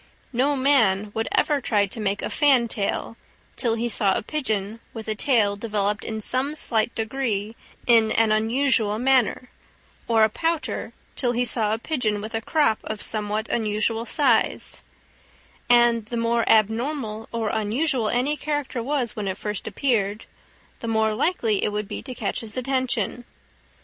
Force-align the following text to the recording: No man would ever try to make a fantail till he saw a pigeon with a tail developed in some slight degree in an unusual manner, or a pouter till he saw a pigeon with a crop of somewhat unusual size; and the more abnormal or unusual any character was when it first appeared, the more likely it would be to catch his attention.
No 0.33 0.55
man 0.55 1.11
would 1.13 1.27
ever 1.31 1.61
try 1.61 1.85
to 1.85 1.99
make 2.01 2.23
a 2.23 2.31
fantail 2.31 3.17
till 3.55 3.75
he 3.75 3.87
saw 3.87 4.15
a 4.17 4.23
pigeon 4.23 4.79
with 4.95 5.07
a 5.07 5.13
tail 5.13 5.55
developed 5.55 6.03
in 6.03 6.19
some 6.21 6.55
slight 6.55 6.95
degree 6.95 7.55
in 7.85 8.11
an 8.13 8.31
unusual 8.31 8.97
manner, 8.97 9.51
or 10.07 10.23
a 10.23 10.27
pouter 10.29 10.93
till 11.15 11.33
he 11.33 11.45
saw 11.45 11.71
a 11.71 11.77
pigeon 11.77 12.19
with 12.19 12.33
a 12.33 12.41
crop 12.41 12.79
of 12.83 13.03
somewhat 13.03 13.47
unusual 13.49 14.03
size; 14.07 14.81
and 15.69 16.07
the 16.07 16.17
more 16.17 16.49
abnormal 16.49 17.29
or 17.31 17.49
unusual 17.49 18.09
any 18.09 18.35
character 18.35 18.81
was 18.81 19.15
when 19.15 19.27
it 19.27 19.37
first 19.37 19.67
appeared, 19.67 20.25
the 20.79 20.87
more 20.87 21.13
likely 21.13 21.63
it 21.63 21.71
would 21.71 21.87
be 21.87 22.01
to 22.01 22.15
catch 22.15 22.39
his 22.39 22.57
attention. 22.57 23.23